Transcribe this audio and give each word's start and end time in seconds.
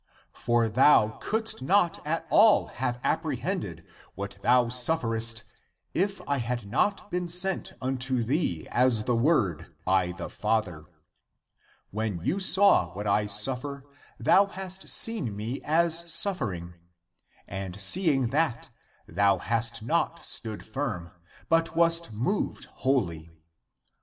For 0.33 0.67
thou 0.67 1.19
couldst 1.21 1.61
not 1.61 2.03
at 2.07 2.25
all 2.31 2.69
have 2.81 2.99
apprehended 3.03 3.85
what 4.15 4.39
thou 4.41 4.67
sufferest 4.69 5.43
if 5.93 6.19
I 6.27 6.37
had 6.37 6.65
not 6.65 7.11
been 7.11 7.27
sent 7.29 7.73
unto 7.79 8.23
thee 8.23 8.65
as 8.71 9.03
the 9.03 9.15
Word 9.15 9.71
by 9.85 10.11
the 10.11 10.27
Father. 10.27 10.85
When 11.91 12.19
you 12.25 12.39
saw 12.39 12.91
what 12.95 13.05
I 13.05 13.27
suf 13.27 13.61
fer, 13.61 13.83
thou 14.19 14.47
hast 14.47 14.87
seen 14.87 15.35
me 15.35 15.61
as 15.63 16.11
suffering; 16.11 16.73
and 17.47 17.79
seeing 17.79 18.29
that, 18.29 18.71
thou 19.07 19.37
hast 19.37 19.83
not 19.83 20.25
stood 20.25 20.65
firm, 20.65 21.11
but 21.47 21.75
wast 21.77 22.11
moved 22.11 22.65
wholly. 22.81 23.29